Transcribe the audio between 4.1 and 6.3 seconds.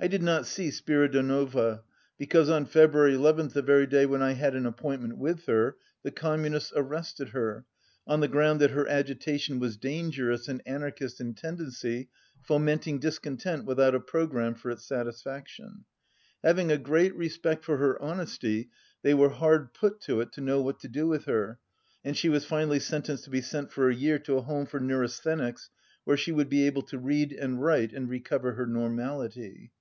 I had an appointment with her, the